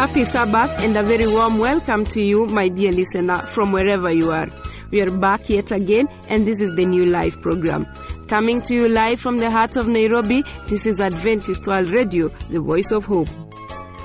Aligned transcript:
Happy 0.00 0.24
Sabbath 0.24 0.82
and 0.82 0.96
a 0.96 1.02
very 1.02 1.26
warm 1.26 1.58
welcome 1.58 2.06
to 2.06 2.22
you, 2.22 2.46
my 2.46 2.68
dear 2.68 2.90
listener, 2.90 3.36
from 3.44 3.70
wherever 3.70 4.10
you 4.10 4.30
are. 4.30 4.48
We 4.90 5.02
are 5.02 5.10
back 5.10 5.50
yet 5.50 5.70
again, 5.72 6.08
and 6.30 6.46
this 6.46 6.62
is 6.62 6.74
the 6.74 6.86
new 6.86 7.04
live 7.04 7.38
program. 7.42 7.86
Coming 8.26 8.62
to 8.62 8.74
you 8.74 8.88
live 8.88 9.20
from 9.20 9.36
the 9.36 9.50
heart 9.50 9.76
of 9.76 9.88
Nairobi, 9.88 10.42
this 10.68 10.86
is 10.86 11.02
Adventist 11.02 11.66
World 11.66 11.90
Radio, 11.90 12.28
the 12.48 12.60
voice 12.60 12.92
of 12.92 13.04
hope. 13.04 13.28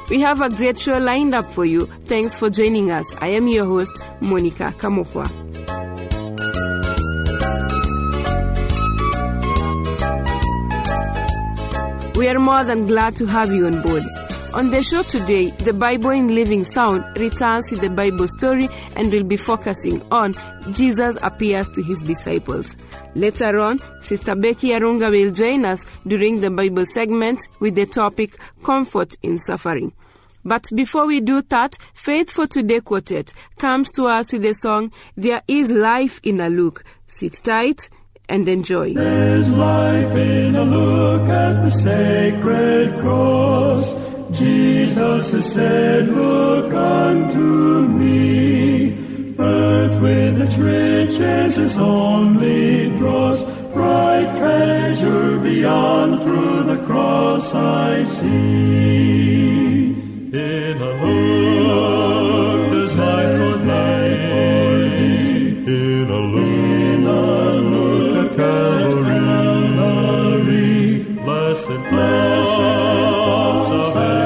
We 0.10 0.20
have 0.20 0.42
a 0.42 0.50
great 0.50 0.78
show 0.78 0.98
lined 0.98 1.34
up 1.34 1.50
for 1.54 1.64
you. 1.64 1.86
Thanks 2.08 2.38
for 2.38 2.50
joining 2.50 2.92
us. 2.92 3.16
I 3.20 3.28
am 3.28 3.48
your 3.48 3.64
host, 3.64 3.94
Monica 4.20 4.74
Kamokwa. 4.78 5.32
We 12.18 12.28
are 12.28 12.40
more 12.40 12.66
than 12.66 12.86
glad 12.86 13.16
to 13.16 13.26
have 13.28 13.54
you 13.54 13.68
on 13.68 13.82
board. 13.82 14.04
On 14.56 14.70
the 14.70 14.82
show 14.82 15.04
today, 15.04 15.50
the 15.50 15.74
Bible 15.74 16.12
in 16.12 16.34
Living 16.34 16.64
Sound 16.64 17.04
returns 17.18 17.70
with 17.72 17.82
the 17.82 17.90
Bible 17.90 18.30
story 18.30 18.70
and 18.96 19.12
will 19.12 19.26
be 19.26 19.36
focusing 19.36 20.02
on 20.12 20.34
Jesus 20.72 21.18
appears 21.22 21.68
to 21.68 21.84
his 21.84 22.02
disciples. 22.02 22.78
Later 23.16 23.60
on, 23.60 23.80
Sister 24.00 24.34
Becky 24.34 24.70
Arunga 24.70 25.12
will 25.12 25.34
join 25.34 25.66
us 25.66 25.84
during 26.08 26.40
the 26.40 26.50
Bible 26.50 26.86
segment 26.86 27.50
with 27.60 27.76
the 27.76 27.86
topic 27.86 28.38
Comfort 28.64 29.16
in 29.22 29.40
Suffering. 29.40 29.92
But 30.46 30.64
before 30.74 31.06
we 31.06 31.20
do 31.20 31.42
that, 31.42 31.78
Faith 31.94 32.32
for 32.32 32.48
Today 32.48 32.80
Quartet 32.80 33.34
comes 33.58 33.92
to 33.92 34.06
us 34.06 34.32
with 34.32 34.44
the 34.44 34.54
song 34.54 34.94
There 35.18 35.42
is 35.50 35.70
Life 35.70 36.22
in 36.24 36.40
a 36.40 36.48
Look. 36.48 36.86
Sit 37.08 37.42
tight 37.44 37.90
and 38.30 38.48
enjoy. 38.48 38.94
There's 38.94 39.52
life 39.52 40.16
in 40.16 40.56
a 40.56 40.64
look 40.64 41.24
at 41.24 41.62
the 41.62 41.72
sacred 41.72 42.98
cross. 43.02 44.05
Jesus 44.36 45.32
has 45.32 45.54
said, 45.54 46.10
Look 46.10 46.74
unto 46.74 47.88
me. 47.88 49.36
Earth 49.40 50.02
with 50.02 50.42
its 50.42 50.58
riches 50.58 51.58
is 51.58 51.78
only 51.78 52.90
dross. 52.98 53.44
Bright 53.74 54.36
treasure 54.36 55.40
beyond 55.40 56.22
through 56.22 56.64
the 56.64 56.84
cross 56.86 57.54
I 57.56 58.04
see. 58.04 59.94
In 60.34 60.82
a 60.82 60.94
look, 61.06 62.72
there's 62.72 62.98
life 62.98 63.38
for 63.40 63.58
thee. 63.60 65.48
In 65.66 66.10
a 66.10 66.20
look, 66.20 66.44
in 66.44 67.06
a 67.06 67.54
look 67.72 68.32
at 68.32 68.38
Calvary. 68.38 69.16
Blessed, 71.24 71.90
blessed 71.90 72.96
of 73.72 73.94
salvation 73.94 74.25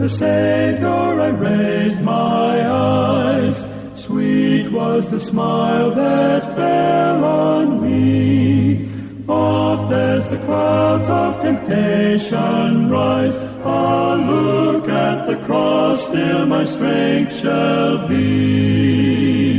the 0.00 0.08
Savior 0.08 0.88
I 0.88 1.28
raised 1.28 2.00
my 2.00 2.70
eyes, 2.70 3.62
sweet 3.94 4.66
was 4.72 5.06
the 5.08 5.20
smile 5.20 5.90
that 5.90 6.42
fell 6.56 7.22
on 7.22 7.82
me. 7.82 8.88
Oft 9.28 9.92
as 9.92 10.30
the 10.30 10.38
clouds 10.38 11.08
of 11.10 11.42
temptation 11.42 12.88
rise, 12.88 13.36
a 13.36 14.16
look 14.16 14.88
at 14.88 15.26
the 15.26 15.36
cross, 15.44 16.06
still 16.06 16.46
my 16.46 16.64
strength 16.64 17.36
shall 17.36 18.08
be. 18.08 19.49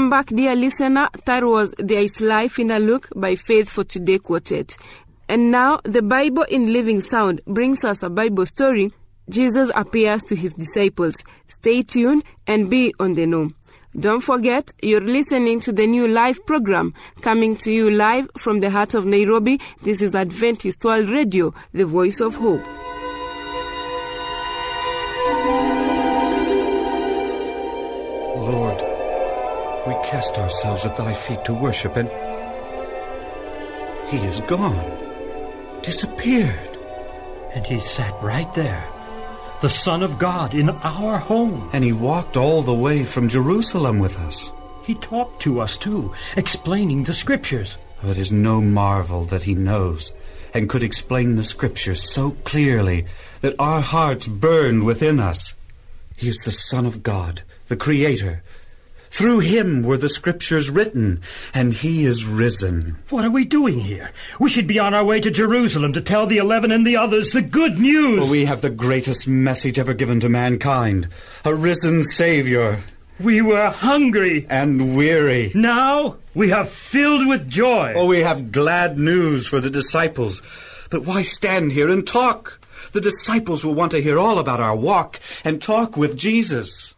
Welcome 0.00 0.10
back, 0.18 0.26
dear 0.28 0.56
listener. 0.56 1.10
That 1.26 1.44
was 1.44 1.74
There 1.76 2.00
is 2.00 2.22
Life 2.22 2.58
in 2.58 2.70
a 2.70 2.78
Look 2.78 3.10
by 3.14 3.36
Faith 3.36 3.68
for 3.68 3.84
Today 3.84 4.18
Quartet. 4.18 4.78
And 5.28 5.50
now, 5.50 5.80
the 5.84 6.00
Bible 6.00 6.44
in 6.44 6.72
Living 6.72 7.02
Sound 7.02 7.42
brings 7.46 7.84
us 7.84 8.02
a 8.02 8.08
Bible 8.08 8.46
story. 8.46 8.94
Jesus 9.28 9.70
appears 9.74 10.24
to 10.24 10.34
his 10.36 10.54
disciples. 10.54 11.16
Stay 11.48 11.82
tuned 11.82 12.24
and 12.46 12.70
be 12.70 12.94
on 12.98 13.12
the 13.12 13.26
know. 13.26 13.50
Don't 13.94 14.22
forget, 14.22 14.72
you're 14.80 15.02
listening 15.02 15.60
to 15.60 15.70
the 15.70 15.86
new 15.86 16.08
live 16.08 16.46
program 16.46 16.94
coming 17.20 17.54
to 17.56 17.70
you 17.70 17.90
live 17.90 18.30
from 18.38 18.60
the 18.60 18.70
heart 18.70 18.94
of 18.94 19.04
Nairobi. 19.04 19.60
This 19.82 20.00
is 20.00 20.14
Adventist 20.14 20.82
World 20.82 21.10
Radio, 21.10 21.52
the 21.74 21.84
voice 21.84 22.20
of 22.20 22.36
hope. 22.36 22.64
We 29.90 29.96
cast 30.06 30.38
ourselves 30.38 30.86
at 30.86 30.96
thy 30.96 31.12
feet 31.12 31.44
to 31.44 31.52
worship, 31.52 31.96
and 31.96 32.08
he 34.08 34.18
is 34.18 34.38
gone, 34.42 35.82
disappeared. 35.82 36.78
And 37.54 37.66
he 37.66 37.80
sat 37.80 38.14
right 38.22 38.52
there, 38.54 38.86
the 39.60 39.68
Son 39.68 40.04
of 40.04 40.16
God 40.16 40.54
in 40.54 40.70
our 40.70 41.18
home. 41.18 41.68
And 41.72 41.82
he 41.82 41.92
walked 41.92 42.36
all 42.36 42.62
the 42.62 42.72
way 42.72 43.02
from 43.02 43.28
Jerusalem 43.28 43.98
with 43.98 44.16
us. 44.20 44.52
He 44.84 44.94
talked 44.94 45.42
to 45.42 45.60
us 45.60 45.76
too, 45.76 46.14
explaining 46.36 47.02
the 47.02 47.14
scriptures. 47.14 47.76
It 48.04 48.16
is 48.16 48.30
no 48.30 48.60
marvel 48.60 49.24
that 49.24 49.42
he 49.42 49.54
knows 49.54 50.12
and 50.54 50.68
could 50.68 50.84
explain 50.84 51.34
the 51.34 51.42
scriptures 51.44 52.08
so 52.08 52.36
clearly 52.44 53.06
that 53.40 53.56
our 53.58 53.80
hearts 53.80 54.28
burned 54.28 54.84
within 54.84 55.18
us. 55.18 55.56
He 56.16 56.28
is 56.28 56.38
the 56.38 56.52
Son 56.52 56.86
of 56.86 57.02
God, 57.02 57.42
the 57.66 57.76
Creator. 57.76 58.44
Through 59.10 59.40
him 59.40 59.82
were 59.82 59.96
the 59.96 60.08
scriptures 60.08 60.70
written, 60.70 61.20
and 61.52 61.74
he 61.74 62.04
is 62.04 62.24
risen. 62.24 62.96
What 63.10 63.24
are 63.24 63.30
we 63.30 63.44
doing 63.44 63.80
here? 63.80 64.12
We 64.38 64.48
should 64.48 64.66
be 64.66 64.78
on 64.78 64.94
our 64.94 65.04
way 65.04 65.20
to 65.20 65.30
Jerusalem 65.30 65.92
to 65.92 66.00
tell 66.00 66.26
the 66.26 66.38
eleven 66.38 66.70
and 66.70 66.86
the 66.86 66.96
others 66.96 67.32
the 67.32 67.42
good 67.42 67.78
news. 67.78 68.20
For 68.20 68.30
we 68.30 68.46
have 68.46 68.62
the 68.62 68.70
greatest 68.70 69.28
message 69.28 69.78
ever 69.78 69.94
given 69.94 70.20
to 70.20 70.28
mankind 70.28 71.08
a 71.44 71.54
risen 71.54 72.04
Savior 72.04 72.82
we 73.18 73.42
were 73.42 73.70
hungry. 73.70 74.46
and 74.48 74.96
weary. 74.96 75.52
Now 75.54 76.16
we 76.34 76.52
are 76.52 76.64
filled 76.64 77.26
with 77.26 77.48
joy. 77.48 77.92
Oh, 77.96 78.06
we 78.06 78.20
have 78.20 78.52
glad 78.52 78.98
news 78.98 79.46
for 79.46 79.60
the 79.60 79.70
disciples. 79.70 80.40
But 80.90 81.04
why 81.04 81.22
stand 81.22 81.72
here 81.72 81.90
and 81.90 82.06
talk? 82.06 82.58
The 82.92 83.00
disciples 83.00 83.64
will 83.64 83.74
want 83.74 83.92
to 83.92 84.02
hear 84.02 84.18
all 84.18 84.38
about 84.38 84.60
our 84.60 84.74
walk 84.74 85.20
and 85.44 85.62
talk 85.62 85.96
with 85.96 86.16
Jesus. 86.16 86.94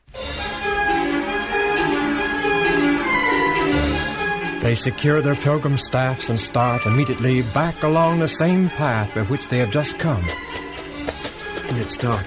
They 4.62 4.76
secure 4.76 5.20
their 5.20 5.34
pilgrim 5.34 5.76
staffs 5.76 6.28
and 6.28 6.38
start 6.38 6.86
immediately 6.86 7.42
back 7.42 7.82
along 7.82 8.20
the 8.20 8.28
same 8.28 8.68
path 8.68 9.12
by 9.12 9.22
which 9.22 9.48
they 9.48 9.58
have 9.58 9.72
just 9.72 9.98
come. 9.98 10.24
It's 11.80 11.96
dark. 11.96 12.26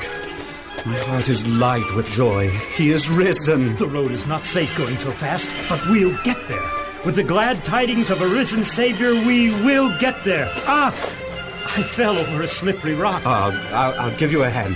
My 0.86 0.98
heart 1.08 1.30
is 1.30 1.48
light 1.48 1.90
with 1.96 2.12
joy. 2.12 2.50
He 2.76 2.92
is 2.92 3.08
risen. 3.10 3.78
The 3.78 3.88
road 3.88 4.12
is 4.12 4.28
not 4.28 4.44
safe 4.44 4.78
going 4.78 4.98
so 4.98 5.12
fast, 5.12 5.50
but 5.70 5.82
we'll 5.88 6.16
get 6.24 6.46
there. 6.50 6.70
With 7.06 7.16
the 7.16 7.24
glad 7.24 7.64
tidings 7.64 8.10
of 8.10 8.22
a 8.22 8.28
risen 8.28 8.66
Savior, 8.66 9.14
we 9.14 9.52
will 9.64 9.98
get 10.00 10.22
there. 10.26 10.52
Ah! 10.68 10.88
I 10.88 11.84
fell 11.84 12.18
over 12.18 12.42
a 12.42 12.48
slippery 12.50 12.96
rock. 12.96 13.26
I'll, 13.26 13.54
I'll, 13.74 14.00
I'll 14.02 14.18
give 14.18 14.34
you 14.34 14.44
a 14.44 14.50
hand. 14.50 14.76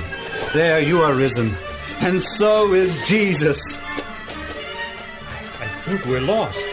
There, 0.53 0.79
you 0.79 0.99
are 1.01 1.13
risen. 1.13 1.53
And 1.99 2.21
so 2.21 2.73
is 2.73 2.95
Jesus. 3.05 3.77
I 5.59 5.67
think 5.83 6.05
we're 6.05 6.21
lost. 6.21 6.65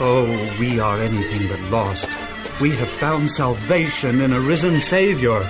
Oh, 0.00 0.56
we 0.58 0.80
are 0.80 0.98
anything 0.98 1.48
but 1.48 1.60
lost. 1.70 2.08
We 2.60 2.70
have 2.70 2.88
found 2.88 3.30
salvation 3.30 4.20
in 4.20 4.32
a 4.32 4.40
risen 4.40 4.80
Savior. 4.80 5.40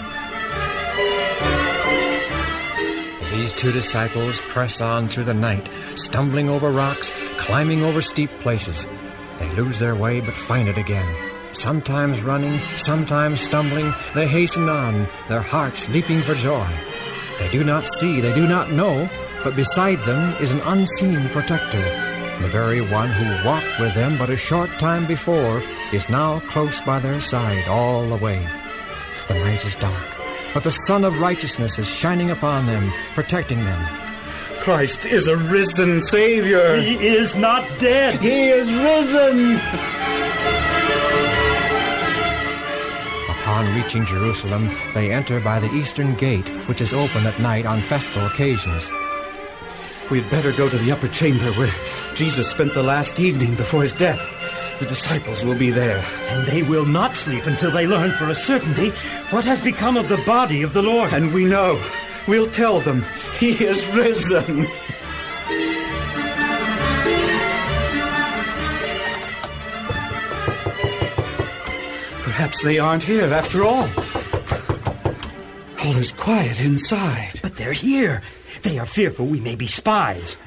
These 3.32 3.54
two 3.54 3.72
disciples 3.72 4.42
press 4.42 4.82
on 4.82 5.08
through 5.08 5.24
the 5.24 5.34
night, 5.34 5.68
stumbling 5.96 6.50
over 6.50 6.70
rocks, 6.70 7.10
climbing 7.38 7.82
over 7.82 8.02
steep 8.02 8.30
places. 8.40 8.86
They 9.38 9.50
lose 9.54 9.78
their 9.78 9.94
way 9.94 10.20
but 10.20 10.36
find 10.36 10.68
it 10.68 10.76
again. 10.76 11.08
Sometimes 11.52 12.22
running, 12.22 12.60
sometimes 12.76 13.40
stumbling, 13.40 13.94
they 14.14 14.26
hasten 14.26 14.68
on, 14.68 15.08
their 15.28 15.40
hearts 15.40 15.88
leaping 15.88 16.20
for 16.20 16.34
joy. 16.34 16.68
They 17.38 17.50
do 17.50 17.64
not 17.64 17.88
see, 17.88 18.20
they 18.20 18.34
do 18.34 18.46
not 18.46 18.72
know, 18.72 19.08
but 19.42 19.56
beside 19.56 20.04
them 20.04 20.34
is 20.42 20.52
an 20.52 20.60
unseen 20.60 21.28
protector. 21.30 22.13
The 22.42 22.48
very 22.48 22.80
one 22.80 23.10
who 23.10 23.46
walked 23.48 23.80
with 23.80 23.94
them 23.94 24.18
but 24.18 24.30
a 24.30 24.36
short 24.36 24.70
time 24.78 25.06
before 25.06 25.62
is 25.92 26.08
now 26.08 26.40
close 26.40 26.80
by 26.82 26.98
their 26.98 27.20
side 27.20 27.66
all 27.68 28.06
the 28.06 28.16
way. 28.16 28.46
The 29.28 29.34
night 29.34 29.64
is 29.64 29.76
dark, 29.76 30.06
but 30.52 30.64
the 30.64 30.70
sun 30.70 31.04
of 31.04 31.20
righteousness 31.20 31.78
is 31.78 31.88
shining 31.88 32.30
upon 32.30 32.66
them, 32.66 32.92
protecting 33.14 33.64
them. 33.64 33.86
Christ 34.60 35.06
is 35.06 35.28
a 35.28 35.36
risen 35.36 36.00
Savior. 36.00 36.76
He 36.76 36.94
is 37.06 37.34
not 37.36 37.64
dead. 37.78 38.20
He 38.20 38.48
is 38.48 38.66
risen. 38.72 39.56
Upon 43.30 43.74
reaching 43.74 44.04
Jerusalem, 44.04 44.70
they 44.94 45.12
enter 45.12 45.38
by 45.40 45.60
the 45.60 45.72
eastern 45.72 46.14
gate, 46.14 46.48
which 46.66 46.80
is 46.80 46.92
open 46.94 47.26
at 47.26 47.38
night 47.38 47.66
on 47.66 47.82
festal 47.82 48.26
occasions. 48.26 48.90
We'd 50.10 50.28
better 50.30 50.52
go 50.52 50.68
to 50.68 50.76
the 50.76 50.92
upper 50.92 51.08
chamber 51.08 51.50
where 51.52 51.72
Jesus 52.14 52.50
spent 52.50 52.74
the 52.74 52.82
last 52.82 53.18
evening 53.18 53.54
before 53.54 53.82
his 53.82 53.92
death. 53.92 54.20
The 54.78 54.86
disciples 54.86 55.44
will 55.44 55.56
be 55.56 55.70
there. 55.70 56.04
And 56.28 56.46
they 56.46 56.62
will 56.62 56.84
not 56.84 57.16
sleep 57.16 57.46
until 57.46 57.70
they 57.70 57.86
learn 57.86 58.12
for 58.12 58.28
a 58.28 58.34
certainty 58.34 58.90
what 59.30 59.44
has 59.44 59.62
become 59.62 59.96
of 59.96 60.08
the 60.08 60.22
body 60.26 60.62
of 60.62 60.74
the 60.74 60.82
Lord. 60.82 61.12
And 61.12 61.32
we 61.32 61.44
know. 61.44 61.82
We'll 62.28 62.50
tell 62.50 62.80
them 62.80 63.04
he 63.38 63.52
is 63.52 63.86
risen. 63.94 64.66
Perhaps 72.22 72.62
they 72.62 72.78
aren't 72.78 73.04
here 73.04 73.32
after 73.32 73.64
all. 73.64 73.88
All 75.84 75.96
is 75.96 76.12
quiet 76.12 76.60
inside. 76.60 77.40
But 77.42 77.56
they're 77.56 77.72
here. 77.72 78.22
They 78.64 78.78
are 78.78 78.86
fearful 78.86 79.26
we 79.26 79.40
may 79.40 79.56
be 79.56 79.66
spies. 79.66 80.38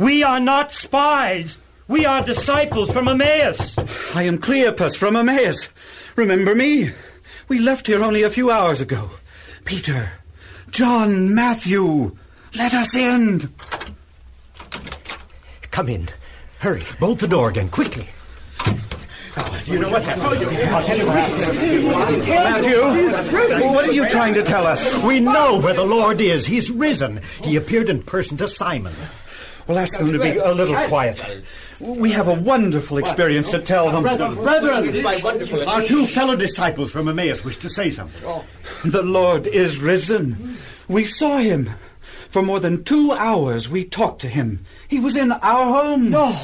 We 0.00 0.24
are 0.24 0.40
not 0.40 0.72
spies. 0.72 1.56
We 1.86 2.04
are 2.04 2.20
disciples 2.20 2.90
from 2.90 3.06
Emmaus. 3.06 3.78
I 4.12 4.24
am 4.24 4.38
Cleopas 4.38 4.96
from 4.96 5.14
Emmaus. 5.14 5.68
Remember 6.16 6.56
me? 6.56 6.90
We 7.46 7.60
left 7.60 7.86
here 7.86 8.02
only 8.02 8.24
a 8.24 8.30
few 8.30 8.50
hours 8.50 8.80
ago. 8.80 9.08
Peter, 9.64 10.14
John, 10.70 11.32
Matthew, 11.32 12.16
let 12.56 12.74
us 12.74 12.96
in. 12.96 13.52
Come 15.70 15.88
in. 15.88 16.08
Hurry, 16.58 16.82
bolt 16.98 17.20
the 17.20 17.28
door 17.28 17.50
again, 17.50 17.68
quickly. 17.68 18.08
You 19.66 19.78
know 19.78 19.88
what's 19.88 20.06
oh, 20.08 20.14
Matthew, 22.28 22.80
what 23.64 23.88
are 23.88 23.92
you 23.92 24.08
trying 24.08 24.34
to 24.34 24.42
tell 24.42 24.66
us? 24.66 24.94
We 25.02 25.20
know 25.20 25.58
where 25.60 25.72
the 25.72 25.84
Lord 25.84 26.20
is. 26.20 26.46
He's 26.46 26.70
risen. 26.70 27.22
He 27.42 27.56
appeared 27.56 27.88
in 27.88 28.02
person 28.02 28.36
to 28.38 28.48
Simon. 28.48 28.92
We'll 29.66 29.78
ask 29.78 29.98
them 29.98 30.12
to 30.12 30.18
be 30.18 30.36
a 30.36 30.52
little 30.52 30.76
quiet. 30.88 31.24
We 31.80 32.12
have 32.12 32.28
a 32.28 32.34
wonderful 32.34 32.98
experience 32.98 33.50
to 33.52 33.58
tell 33.60 33.90
them. 33.90 34.02
Brethren, 34.02 34.34
brethren, 34.34 35.06
our 35.66 35.80
two 35.82 36.04
fellow 36.04 36.36
disciples 36.36 36.92
from 36.92 37.08
Emmaus 37.08 37.42
wish 37.42 37.56
to 37.58 37.70
say 37.70 37.88
something. 37.88 38.22
The 38.84 39.02
Lord 39.02 39.46
is 39.46 39.78
risen. 39.80 40.58
We 40.88 41.06
saw 41.06 41.38
him. 41.38 41.70
For 42.28 42.42
more 42.42 42.60
than 42.60 42.84
two 42.84 43.12
hours 43.12 43.70
we 43.70 43.84
talked 43.84 44.20
to 44.22 44.28
him. 44.28 44.66
He 44.88 44.98
was 44.98 45.16
in 45.16 45.32
our 45.32 45.64
home. 45.64 46.10
No. 46.10 46.36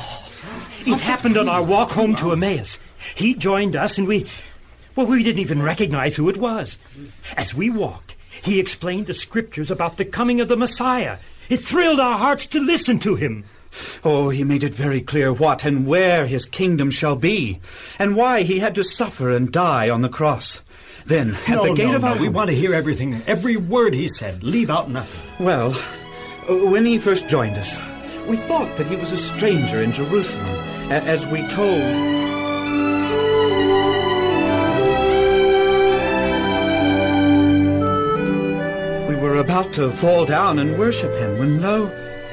It 0.87 1.00
happened 1.00 1.37
on 1.37 1.49
our 1.49 1.62
walk 1.62 1.90
home 1.90 2.17
to 2.17 2.32
Emmaus. 2.32 2.78
He 3.14 3.35
joined 3.35 3.76
us 3.76 3.99
and 3.99 4.06
we. 4.06 4.26
Well, 4.97 5.06
we 5.06 5.23
didn't 5.23 5.41
even 5.41 5.62
recognize 5.62 6.17
who 6.17 6.29
it 6.29 6.37
was. 6.37 6.76
As 7.37 7.55
we 7.55 7.70
walked, 7.70 8.17
he 8.43 8.61
explained 8.61 9.06
the 9.06 9.14
scriptures 9.14 9.70
about 9.70 9.97
the 9.97 10.05
coming 10.05 10.41
of 10.41 10.49
the 10.49 10.56
Messiah. 10.56 11.19
It 11.49 11.58
thrilled 11.58 12.00
our 12.00 12.19
hearts 12.19 12.47
to 12.49 12.61
listen 12.61 12.99
to 13.00 13.14
him. 13.14 13.44
Oh, 14.05 14.31
he 14.31 14.44
made 14.44 14.62
it 14.62 14.75
very 14.75 15.00
clear 15.00 15.32
what 15.32 15.64
and 15.64 15.87
where 15.87 16.26
his 16.26 16.44
kingdom 16.44 16.91
shall 16.91 17.17
be, 17.17 17.61
and 17.99 18.17
why 18.17 18.43
he 18.43 18.58
had 18.58 18.75
to 18.75 18.85
suffer 18.85 19.31
and 19.31 19.53
die 19.53 19.88
on 19.88 20.03
the 20.03 20.08
cross. 20.08 20.62
Then, 21.06 21.37
at 21.46 21.56
no, 21.56 21.64
the 21.64 21.75
gate 21.75 21.88
no, 21.88 21.96
of 21.96 22.03
no. 22.03 22.08
our 22.08 22.19
we 22.19 22.29
want 22.29 22.50
to 22.50 22.56
hear 22.56 22.75
everything, 22.75 23.23
every 23.26 23.56
word 23.56 23.94
he 23.94 24.08
said. 24.08 24.43
Leave 24.43 24.70
out 24.70 24.91
nothing. 24.91 25.44
Well, 25.44 25.73
uh, 26.49 26.70
when 26.70 26.85
he 26.85 26.99
first 26.99 27.29
joined 27.29 27.56
us, 27.56 27.81
we 28.29 28.37
thought 28.37 28.76
that 28.76 28.87
he 28.87 28.96
was 28.96 29.12
a 29.12 29.19
stranger 29.19 29.82
in 29.82 29.93
Jerusalem, 29.93 30.46
as 30.91 31.26
we 31.26 31.46
told. 31.49 32.30
Were 39.40 39.44
about 39.44 39.72
to 39.72 39.90
fall 39.90 40.26
down 40.26 40.58
and 40.58 40.78
worship 40.78 41.10
him 41.19 41.38
when 41.38 41.62
lo, 41.62 41.87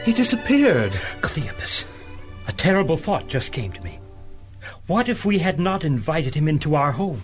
he 0.04 0.12
disappeared. 0.12 0.92
Cleopas, 1.22 1.86
a 2.50 2.52
terrible 2.52 2.98
thought 2.98 3.30
just 3.30 3.54
came 3.54 3.72
to 3.72 3.82
me. 3.82 3.98
What 4.88 5.08
if 5.08 5.24
we 5.24 5.38
had 5.38 5.58
not 5.58 5.86
invited 5.86 6.36
him 6.36 6.50
into 6.50 6.76
our 6.76 6.92
home? 6.92 7.24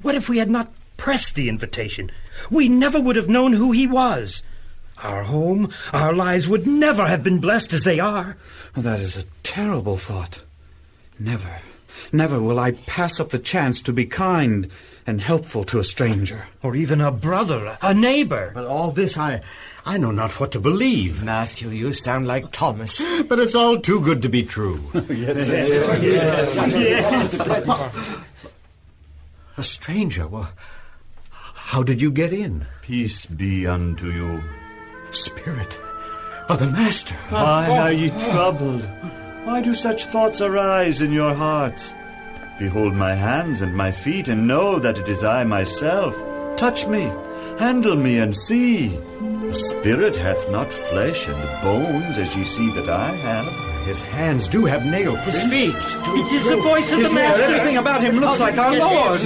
What 0.00 0.14
if 0.14 0.30
we 0.30 0.38
had 0.38 0.48
not 0.48 0.72
pressed 0.96 1.34
the 1.34 1.50
invitation? 1.50 2.10
We 2.50 2.70
never 2.70 2.98
would 2.98 3.16
have 3.16 3.28
known 3.28 3.52
who 3.52 3.72
he 3.72 3.86
was. 3.86 4.40
Our 5.02 5.24
home, 5.24 5.70
our 5.92 6.14
lives 6.14 6.48
would 6.48 6.66
never 6.66 7.06
have 7.06 7.22
been 7.22 7.38
blessed 7.38 7.74
as 7.74 7.84
they 7.84 8.00
are. 8.00 8.38
Well, 8.74 8.82
that 8.84 9.00
is 9.00 9.18
a 9.18 9.26
terrible 9.42 9.98
thought. 9.98 10.40
Never, 11.18 11.60
never 12.14 12.40
will 12.40 12.58
I 12.58 12.72
pass 12.72 13.20
up 13.20 13.28
the 13.28 13.38
chance 13.38 13.82
to 13.82 13.92
be 13.92 14.06
kind 14.06 14.70
and 15.06 15.20
helpful 15.20 15.64
to 15.64 15.78
a 15.78 15.84
stranger. 15.84 16.46
Or 16.62 16.76
even 16.76 17.00
a 17.00 17.10
brother, 17.10 17.76
a 17.82 17.92
neighbor. 17.94 18.52
But 18.54 18.66
all 18.66 18.92
this, 18.92 19.16
I, 19.18 19.42
I 19.84 19.98
know 19.98 20.10
not 20.10 20.38
what 20.38 20.52
to 20.52 20.60
believe. 20.60 21.24
Matthew, 21.24 21.70
you 21.70 21.92
sound 21.92 22.26
like 22.26 22.52
Thomas. 22.52 23.02
But 23.28 23.38
it's 23.38 23.54
all 23.54 23.78
too 23.78 24.00
good 24.00 24.22
to 24.22 24.28
be 24.28 24.42
true. 24.42 24.80
Yes, 25.08 25.48
yes, 25.48 26.02
yes, 26.74 27.40
A 29.56 29.62
stranger? 29.62 30.26
Well, 30.26 30.50
how 31.30 31.82
did 31.82 32.00
you 32.00 32.10
get 32.10 32.32
in? 32.32 32.66
Peace 32.82 33.26
be 33.26 33.66
unto 33.66 34.06
you. 34.10 34.42
Spirit 35.10 35.78
of 36.48 36.58
the 36.58 36.66
Master. 36.66 37.14
Why 37.30 37.78
are 37.78 37.92
ye 37.92 38.10
troubled? 38.10 38.82
Why 39.44 39.60
do 39.60 39.74
such 39.74 40.04
thoughts 40.06 40.40
arise 40.40 41.00
in 41.00 41.12
your 41.12 41.34
hearts? 41.34 41.94
Behold 42.62 42.94
my 42.94 43.12
hands 43.12 43.60
and 43.60 43.74
my 43.74 43.90
feet, 43.90 44.28
and 44.28 44.46
know 44.46 44.78
that 44.78 44.96
it 44.96 45.08
is 45.08 45.24
I 45.24 45.42
myself. 45.42 46.14
Touch 46.56 46.86
me, 46.86 47.10
handle 47.58 47.96
me, 47.96 48.20
and 48.20 48.36
see. 48.36 48.90
The 49.48 49.52
spirit 49.52 50.16
hath 50.16 50.48
not 50.48 50.72
flesh 50.72 51.26
and 51.26 51.42
bones, 51.64 52.18
as 52.18 52.36
ye 52.36 52.44
see 52.44 52.70
that 52.76 52.88
I 52.88 53.16
have. 53.16 53.48
His 53.84 54.00
hands 54.00 54.46
do 54.46 54.64
have 54.64 54.86
nail 54.86 55.16
prints. 55.16 55.42
feet. 55.48 55.74
It 55.74 56.32
is 56.32 56.48
the 56.50 56.56
voice 56.58 56.92
of 56.92 56.98
the 57.00 57.04
Isn't 57.06 57.16
there 57.16 57.28
Master. 57.30 57.42
anything 57.52 57.76
about 57.78 58.00
him 58.00 58.20
looks 58.20 58.38
like 58.38 58.56
our 58.56 58.78
Lord? 58.78 59.22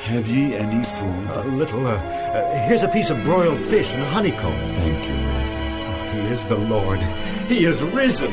Have 0.00 0.26
ye 0.26 0.56
any 0.56 0.82
food? 0.98 1.28
A 1.34 1.44
little. 1.44 1.86
Uh, 1.86 1.92
uh, 1.94 2.66
here's 2.66 2.82
a 2.82 2.88
piece 2.88 3.10
of 3.10 3.22
broiled 3.22 3.60
fish 3.60 3.94
and 3.94 4.02
a 4.02 4.06
honeycomb. 4.10 4.58
Thank 4.80 5.06
you, 5.08 5.14
Matthew. 5.14 6.20
He 6.22 6.28
is 6.34 6.44
the 6.46 6.58
Lord. 6.58 6.98
He 7.46 7.64
is 7.64 7.80
risen. 7.84 8.32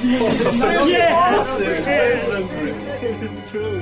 yes. 0.00 0.88
Yes. 0.88 2.97
It's 3.20 3.50
true. 3.50 3.80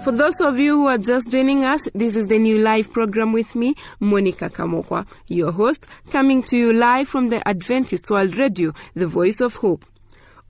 For 0.00 0.12
those 0.12 0.40
of 0.40 0.58
you 0.58 0.74
who 0.74 0.86
are 0.86 0.96
just 0.96 1.30
joining 1.30 1.64
us, 1.64 1.88
this 1.94 2.14
is 2.14 2.26
the 2.28 2.38
new 2.38 2.58
live 2.58 2.92
program 2.92 3.32
with 3.32 3.54
me, 3.54 3.74
Monica 4.00 4.48
Kamokwa, 4.48 5.06
your 5.28 5.52
host, 5.52 5.86
coming 6.10 6.42
to 6.44 6.56
you 6.56 6.72
live 6.72 7.08
from 7.08 7.30
the 7.30 7.46
Adventist 7.48 8.10
World 8.10 8.36
Radio, 8.36 8.72
the 8.94 9.06
voice 9.06 9.40
of 9.40 9.56
hope. 9.56 9.84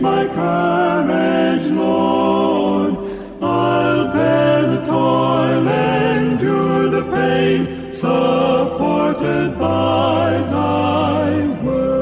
My 0.00 0.26
courage, 0.28 1.66
Lord. 1.72 2.94
I'll 3.42 4.12
bear 4.14 4.66
the 4.66 4.84
toil, 4.86 5.68
endure 5.68 6.88
the 6.88 7.02
pain, 7.10 7.92
supported 7.92 9.58
by 9.58 10.38
thy 10.50 11.46
word. 11.62 12.00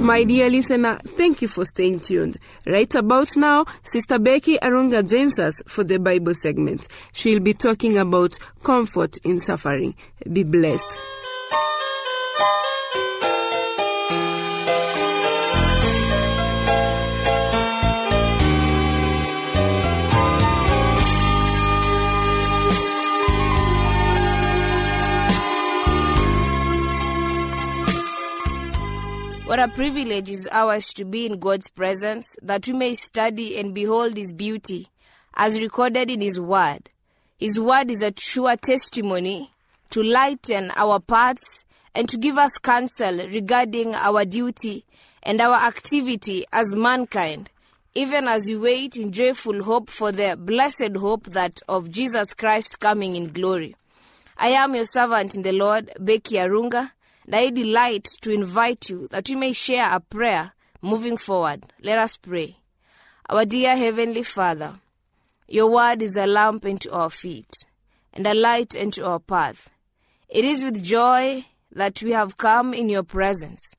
My 0.00 0.24
dear 0.24 0.48
listener, 0.48 0.98
thank 1.08 1.42
you 1.42 1.48
for 1.48 1.66
staying 1.66 2.00
tuned. 2.00 2.38
Right 2.66 2.94
about 2.94 3.36
now, 3.36 3.66
Sister 3.84 4.18
Becky 4.18 4.56
Arunga 4.58 5.06
joins 5.06 5.38
us 5.38 5.62
for 5.66 5.84
the 5.84 5.98
Bible 5.98 6.34
segment. 6.34 6.88
She'll 7.12 7.40
be 7.40 7.52
talking 7.52 7.98
about 7.98 8.38
comfort 8.62 9.18
in 9.24 9.40
suffering. 9.40 9.94
Be 10.32 10.42
blessed. 10.42 10.98
What 29.50 29.58
a 29.58 29.66
privilege 29.66 30.30
is 30.30 30.48
ours 30.52 30.94
to 30.94 31.04
be 31.04 31.26
in 31.26 31.40
God's 31.40 31.68
presence, 31.70 32.36
that 32.40 32.68
we 32.68 32.72
may 32.72 32.94
study 32.94 33.58
and 33.58 33.74
behold 33.74 34.16
His 34.16 34.32
beauty, 34.32 34.86
as 35.34 35.60
recorded 35.60 36.08
in 36.08 36.20
His 36.20 36.40
Word. 36.40 36.88
His 37.36 37.58
Word 37.58 37.90
is 37.90 38.00
a 38.00 38.12
sure 38.16 38.54
testimony 38.54 39.50
to 39.90 40.04
lighten 40.04 40.70
our 40.76 41.00
paths 41.00 41.64
and 41.96 42.08
to 42.10 42.16
give 42.16 42.38
us 42.38 42.58
counsel 42.58 43.26
regarding 43.26 43.92
our 43.96 44.24
duty 44.24 44.84
and 45.20 45.40
our 45.40 45.56
activity 45.66 46.44
as 46.52 46.76
mankind, 46.76 47.50
even 47.96 48.28
as 48.28 48.46
we 48.46 48.56
wait 48.56 48.94
in 48.94 49.10
joyful 49.10 49.64
hope 49.64 49.90
for 49.90 50.12
the 50.12 50.36
blessed 50.38 50.94
hope 50.96 51.24
that 51.24 51.58
of 51.68 51.90
Jesus 51.90 52.34
Christ 52.34 52.78
coming 52.78 53.16
in 53.16 53.32
glory. 53.32 53.74
I 54.38 54.50
am 54.50 54.76
your 54.76 54.84
servant 54.84 55.34
in 55.34 55.42
the 55.42 55.50
Lord, 55.50 55.90
Becky 55.98 56.36
Arunga, 56.36 56.92
I 57.34 57.50
delight 57.50 58.08
to 58.22 58.30
invite 58.30 58.90
you 58.90 59.08
that 59.08 59.28
we 59.28 59.34
may 59.34 59.52
share 59.52 59.88
a 59.90 60.00
prayer 60.00 60.52
moving 60.82 61.16
forward. 61.16 61.72
Let 61.82 61.98
us 61.98 62.16
pray. 62.16 62.56
Our 63.28 63.44
dear 63.44 63.76
Heavenly 63.76 64.22
Father, 64.22 64.80
your 65.46 65.70
word 65.70 66.02
is 66.02 66.16
a 66.16 66.26
lamp 66.26 66.64
unto 66.64 66.90
our 66.90 67.10
feet 67.10 67.50
and 68.12 68.26
a 68.26 68.34
light 68.34 68.76
unto 68.76 69.04
our 69.04 69.20
path. 69.20 69.70
It 70.28 70.44
is 70.44 70.64
with 70.64 70.82
joy 70.82 71.44
that 71.72 72.02
we 72.02 72.12
have 72.12 72.36
come 72.36 72.74
in 72.74 72.88
your 72.88 73.02
presence 73.02 73.74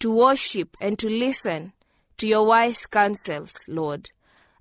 to 0.00 0.14
worship 0.14 0.76
and 0.80 0.98
to 0.98 1.08
listen 1.08 1.72
to 2.18 2.26
your 2.26 2.46
wise 2.46 2.86
counsels, 2.86 3.52
Lord. 3.68 4.10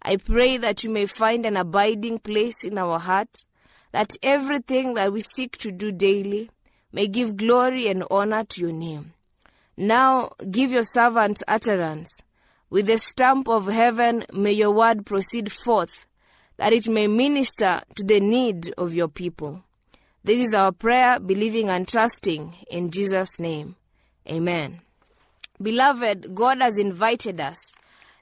I 0.02 0.18
pray 0.18 0.58
that 0.58 0.84
you 0.84 0.92
may 0.92 1.08
find 1.08 1.46
an 1.46 1.58
abiding 1.58 2.20
place 2.20 2.64
in 2.64 2.78
our 2.78 3.00
heart, 3.00 3.44
that 3.92 4.16
everything 4.22 4.94
that 4.94 5.12
we 5.12 5.22
seek 5.22 5.58
to 5.60 5.72
do 5.72 5.92
daily 5.92 6.52
may 6.96 7.08
give 7.08 7.36
glory 7.36 7.90
and 7.90 8.06
honor 8.10 8.46
to 8.46 8.62
your 8.62 8.72
name. 8.72 9.12
Now 9.76 10.30
give 10.50 10.72
your 10.72 10.86
servant 10.86 11.44
utterance. 11.46 12.22
With 12.70 12.86
the 12.88 12.98
stamp 12.98 13.50
of 13.50 13.68
heaven, 13.68 14.24
may 14.32 14.54
your 14.54 14.72
word 14.72 15.06
proceed 15.06 15.52
forth, 15.52 16.08
that 16.56 16.72
it 16.72 16.88
may 16.88 17.08
minister 17.08 17.82
to 17.96 18.04
the 18.06 18.22
need 18.22 18.74
of 18.78 18.94
your 18.94 19.10
people. 19.10 19.62
This 20.24 20.40
is 20.40 20.54
our 20.54 20.72
prayer, 20.72 21.20
believing 21.20 21.68
and 21.70 21.86
trusting 21.86 22.56
in 22.72 22.92
Jesus' 22.92 23.42
name. 23.42 23.76
Amen. 24.32 24.80
Beloved, 25.62 26.34
God 26.34 26.62
has 26.62 26.78
invited 26.78 27.42
us 27.42 27.74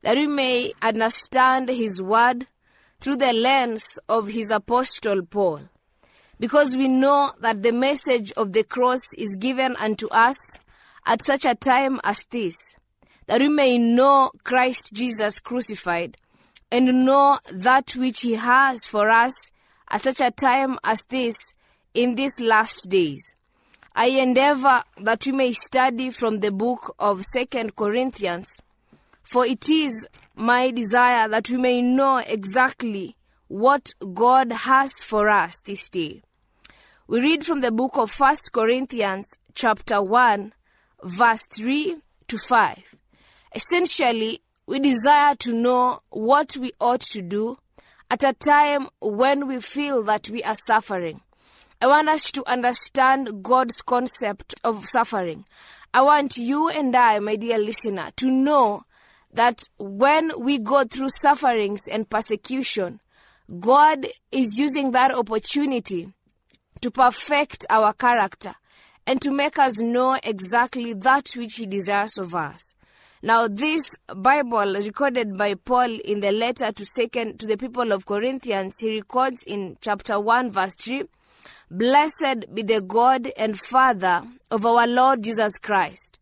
that 0.01 0.17
we 0.17 0.25
may 0.25 0.73
understand 0.81 1.69
His 1.69 2.01
word 2.01 2.47
through 2.99 3.17
the 3.17 3.33
lens 3.33 3.99
of 4.09 4.29
His 4.29 4.49
Apostle 4.49 5.21
Paul 5.27 5.69
because 6.43 6.75
we 6.75 6.89
know 6.89 7.31
that 7.39 7.63
the 7.63 7.71
message 7.71 8.33
of 8.33 8.51
the 8.51 8.65
cross 8.65 9.13
is 9.17 9.37
given 9.37 9.77
unto 9.77 10.09
us 10.09 10.35
at 11.05 11.23
such 11.23 11.45
a 11.45 11.55
time 11.55 12.01
as 12.03 12.25
this, 12.31 12.75
that 13.27 13.39
we 13.39 13.47
may 13.47 13.77
know 13.77 14.29
Christ 14.43 14.91
Jesus 14.91 15.39
crucified 15.39 16.17
and 16.69 17.05
know 17.05 17.39
that 17.49 17.95
which 17.95 18.23
he 18.23 18.33
has 18.33 18.85
for 18.85 19.09
us 19.09 19.51
at 19.89 20.01
such 20.01 20.19
a 20.19 20.31
time 20.31 20.77
as 20.83 21.05
this 21.05 21.53
in 21.93 22.15
these 22.15 22.41
last 22.41 22.89
days. 22.89 23.33
I 23.95 24.07
endeavor 24.07 24.83
that 24.99 25.25
we 25.25 25.31
may 25.31 25.53
study 25.53 26.09
from 26.09 26.39
the 26.39 26.51
book 26.51 26.93
of 26.99 27.23
Second 27.23 27.77
Corinthians, 27.77 28.61
for 29.23 29.45
it 29.45 29.69
is 29.69 30.09
my 30.35 30.71
desire 30.71 31.29
that 31.29 31.49
we 31.49 31.57
may 31.57 31.81
know 31.81 32.17
exactly 32.17 33.15
what 33.47 33.93
God 34.13 34.51
has 34.51 34.91
for 35.03 35.29
us 35.29 35.61
this 35.61 35.87
day. 35.87 36.21
We 37.13 37.21
read 37.21 37.45
from 37.45 37.61
the 37.61 37.71
book 37.71 37.91
of 37.97 38.09
First 38.09 38.51
Corinthians 38.53 39.37
chapter 39.53 40.01
1 40.01 40.51
verse 41.03 41.45
3 41.45 41.97
to 42.27 42.37
5. 42.39 42.95
Essentially, 43.53 44.41
we 44.65 44.79
desire 44.79 45.35
to 45.35 45.53
know 45.53 46.01
what 46.09 46.57
we 46.57 46.71
ought 46.79 47.01
to 47.01 47.21
do 47.21 47.55
at 48.09 48.23
a 48.23 48.33
time 48.33 48.87
when 48.99 49.47
we 49.47 49.59
feel 49.59 50.01
that 50.01 50.27
we 50.31 50.41
are 50.41 50.55
suffering. 50.55 51.21
I 51.79 51.85
want 51.85 52.09
us 52.09 52.31
to 52.31 52.49
understand 52.49 53.43
God's 53.43 53.83
concept 53.83 54.55
of 54.63 54.87
suffering. 54.87 55.45
I 55.93 56.01
want 56.01 56.37
you 56.37 56.67
and 56.67 56.95
I, 56.95 57.19
my 57.19 57.35
dear 57.35 57.59
listener, 57.59 58.09
to 58.15 58.31
know 58.31 58.85
that 59.31 59.61
when 59.77 60.31
we 60.39 60.57
go 60.57 60.83
through 60.83 61.09
sufferings 61.21 61.83
and 61.91 62.09
persecution, 62.09 63.01
God 63.59 64.07
is 64.31 64.57
using 64.57 64.89
that 64.89 65.13
opportunity 65.13 66.11
to 66.83 66.91
perfect 66.91 67.65
our 67.69 67.93
character 67.93 68.55
and 69.07 69.21
to 69.21 69.31
make 69.31 69.57
us 69.57 69.79
know 69.79 70.19
exactly 70.23 70.93
that 70.93 71.31
which 71.35 71.55
He 71.55 71.65
desires 71.65 72.17
of 72.17 72.35
us. 72.35 72.75
Now, 73.21 73.47
this 73.47 73.95
Bible 74.13 74.73
recorded 74.73 75.37
by 75.37 75.53
Paul 75.55 75.97
in 76.03 76.19
the 76.19 76.33
letter 76.33 76.73
to 76.73 76.85
second 76.85 77.39
to 77.39 77.47
the 77.47 77.55
people 77.55 77.93
of 77.93 78.05
Corinthians, 78.05 78.73
he 78.81 78.97
records 78.97 79.45
in 79.47 79.77
chapter 79.79 80.19
1, 80.19 80.51
verse 80.51 80.75
3 80.75 81.03
Blessed 81.71 82.53
be 82.53 82.63
the 82.63 82.81
God 82.81 83.31
and 83.37 83.57
Father 83.57 84.23
of 84.51 84.65
our 84.65 84.85
Lord 84.85 85.23
Jesus 85.23 85.57
Christ, 85.57 86.19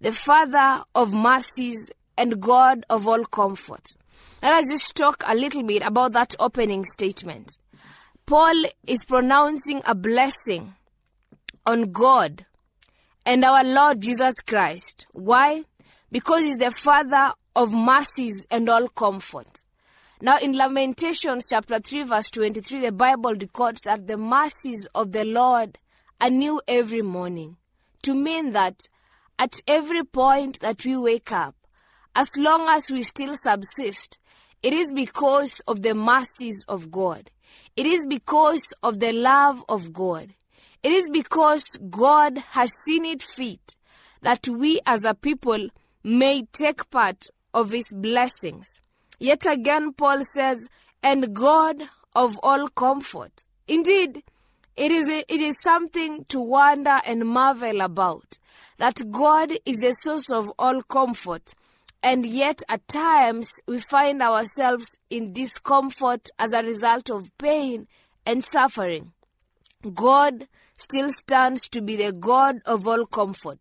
the 0.00 0.12
Father 0.12 0.84
of 0.94 1.12
mercies 1.12 1.90
and 2.16 2.40
God 2.40 2.86
of 2.88 3.08
all 3.08 3.24
comfort. 3.24 3.88
Let 4.40 4.52
us 4.52 4.70
just 4.70 4.94
talk 4.94 5.24
a 5.26 5.34
little 5.34 5.64
bit 5.64 5.82
about 5.84 6.12
that 6.12 6.36
opening 6.38 6.84
statement. 6.84 7.58
Paul 8.26 8.64
is 8.86 9.04
pronouncing 9.04 9.82
a 9.86 9.94
blessing 9.94 10.74
on 11.66 11.92
God 11.92 12.46
and 13.26 13.44
our 13.44 13.62
Lord 13.62 14.00
Jesus 14.00 14.36
Christ. 14.40 15.06
Why? 15.12 15.64
Because 16.10 16.44
he's 16.44 16.56
the 16.56 16.70
Father 16.70 17.34
of 17.54 17.74
mercies 17.74 18.46
and 18.50 18.70
all 18.70 18.88
comfort. 18.88 19.62
Now, 20.22 20.38
in 20.38 20.56
Lamentations 20.56 21.48
chapter 21.50 21.78
3, 21.80 22.04
verse 22.04 22.30
23, 22.30 22.80
the 22.80 22.92
Bible 22.92 23.34
records 23.34 23.82
that 23.82 24.06
the 24.06 24.16
mercies 24.16 24.88
of 24.94 25.12
the 25.12 25.24
Lord 25.24 25.78
are 26.18 26.30
new 26.30 26.62
every 26.66 27.02
morning. 27.02 27.58
To 28.04 28.14
mean 28.14 28.52
that 28.52 28.80
at 29.38 29.52
every 29.68 30.02
point 30.02 30.60
that 30.60 30.82
we 30.86 30.96
wake 30.96 31.30
up, 31.30 31.56
as 32.16 32.28
long 32.38 32.68
as 32.68 32.90
we 32.90 33.02
still 33.02 33.34
subsist, 33.36 34.18
it 34.62 34.72
is 34.72 34.94
because 34.94 35.60
of 35.68 35.82
the 35.82 35.94
mercies 35.94 36.64
of 36.68 36.90
God. 36.90 37.30
It 37.76 37.86
is 37.86 38.06
because 38.06 38.72
of 38.82 39.00
the 39.00 39.12
love 39.12 39.64
of 39.68 39.92
God. 39.92 40.34
It 40.82 40.92
is 40.92 41.08
because 41.08 41.76
God 41.90 42.38
has 42.50 42.72
seen 42.84 43.04
it 43.04 43.22
fit 43.22 43.76
that 44.22 44.46
we 44.48 44.80
as 44.86 45.04
a 45.04 45.14
people 45.14 45.68
may 46.04 46.42
take 46.52 46.88
part 46.90 47.26
of 47.52 47.72
his 47.72 47.92
blessings. 47.92 48.80
Yet 49.18 49.46
again, 49.46 49.92
Paul 49.92 50.22
says, 50.34 50.68
and 51.02 51.34
God 51.34 51.76
of 52.14 52.38
all 52.42 52.68
comfort. 52.68 53.46
Indeed, 53.66 54.22
it 54.76 54.92
is, 54.92 55.08
a, 55.08 55.24
it 55.32 55.40
is 55.40 55.60
something 55.60 56.24
to 56.28 56.40
wonder 56.40 57.00
and 57.06 57.24
marvel 57.26 57.80
about 57.80 58.38
that 58.78 59.10
God 59.10 59.52
is 59.64 59.78
the 59.78 59.92
source 59.92 60.30
of 60.30 60.52
all 60.58 60.82
comfort, 60.82 61.54
and 62.04 62.26
yet 62.26 62.62
at 62.68 62.86
times 62.86 63.48
we 63.66 63.80
find 63.80 64.20
ourselves 64.20 64.98
in 65.08 65.32
discomfort 65.32 66.28
as 66.38 66.52
a 66.52 66.62
result 66.62 67.10
of 67.10 67.36
pain 67.38 67.88
and 68.26 68.44
suffering. 68.44 69.12
God 69.94 70.46
still 70.76 71.08
stands 71.10 71.66
to 71.70 71.80
be 71.80 71.96
the 71.96 72.12
God 72.12 72.60
of 72.66 72.86
all 72.86 73.06
comfort. 73.06 73.60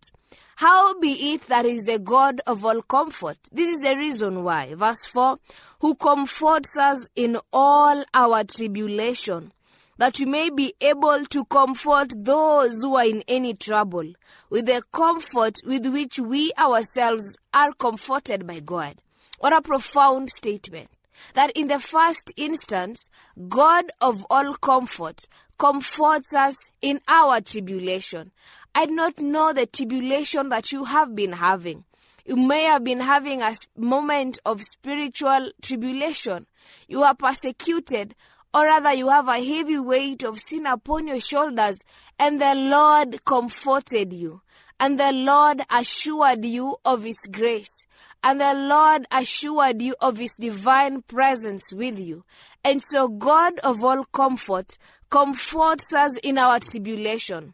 How 0.58 1.00
be 1.00 1.34
it 1.34 1.48
that 1.48 1.66
is 1.66 1.86
the 1.86 2.00
God 2.00 2.42
of 2.46 2.66
all 2.66 2.82
comfort? 2.82 3.38
This 3.50 3.78
is 3.78 3.84
the 3.84 3.96
reason 3.96 4.44
why. 4.44 4.76
Verse 4.76 5.06
4 5.06 5.40
Who 5.80 5.96
comforts 5.96 6.78
us 6.78 7.08
in 7.16 7.38
all 7.54 8.04
our 8.14 8.44
tribulation, 8.44 9.54
that 9.98 10.20
we 10.20 10.26
may 10.26 10.50
be 10.50 10.74
able 10.82 11.26
to 11.26 11.46
comfort 11.46 12.14
those 12.16 12.82
who 12.82 12.96
are 12.96 13.06
in 13.06 13.24
any 13.28 13.54
trouble, 13.54 14.14
with 14.50 14.66
the 14.66 14.84
comfort 14.92 15.60
with 15.66 15.88
which 15.88 16.20
we 16.20 16.52
ourselves 16.58 17.38
are 17.54 17.74
comforted 17.74 18.48
by 18.48 18.60
God. 18.60 19.02
What 19.40 19.54
a 19.54 19.62
profound 19.62 20.30
statement 20.30 20.90
that 21.36 21.52
in 21.52 21.68
the 21.68 21.80
first 21.80 22.34
instance, 22.36 23.10
God 23.48 23.86
of 24.02 24.26
all 24.30 24.56
comfort 24.56 25.28
comforts 25.58 26.34
us 26.34 26.56
in 26.82 27.00
our 27.08 27.42
tribulation. 27.42 28.32
I 28.76 28.88
do 28.88 28.94
not 28.94 29.20
know 29.20 29.54
the 29.54 29.66
tribulation 29.66 30.50
that 30.50 30.72
you 30.72 30.86
have 30.86 31.16
been 31.16 31.34
having. 31.34 31.86
You 32.26 32.38
may 32.38 32.64
have 32.64 32.84
been 32.84 33.02
having 33.02 33.42
a 33.42 33.54
moment 33.78 34.40
of 34.46 34.64
spiritual 34.64 35.52
tribulation. 35.62 36.48
You 36.88 37.04
are 37.04 37.16
persecuted, 37.16 38.16
or 38.54 38.66
rather, 38.66 38.94
you 38.94 39.10
have 39.10 39.28
a 39.28 39.44
heavy 39.44 39.80
weight 39.80 40.24
of 40.24 40.40
sin 40.40 40.68
upon 40.68 41.08
your 41.08 41.20
shoulders, 41.20 41.84
and 42.20 42.40
the 42.40 42.54
Lord 42.54 43.26
comforted 43.26 44.14
you. 44.14 44.42
And 44.80 45.00
the 45.00 45.12
Lord 45.12 45.62
assured 45.72 46.46
you 46.46 46.78
of 46.86 47.04
His 47.04 47.20
grace. 47.32 47.86
And 48.24 48.40
the 48.40 48.54
Lord 48.54 49.06
assured 49.12 49.82
you 49.82 49.96
of 50.00 50.18
His 50.18 50.36
divine 50.36 51.02
presence 51.04 51.74
with 51.74 52.00
you. 52.00 52.26
And 52.64 52.82
so, 52.82 53.08
God 53.08 53.60
of 53.60 53.84
all 53.84 54.04
comfort 54.06 54.78
comforts 55.10 55.94
us 55.94 56.16
in 56.22 56.38
our 56.38 56.60
tribulation. 56.60 57.54